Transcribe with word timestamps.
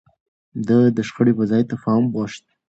ده 0.67 0.79
د 0.97 0.97
شخړې 1.07 1.33
پر 1.37 1.45
ځای 1.51 1.63
تفاهم 1.71 2.05
غوښت. 2.13 2.43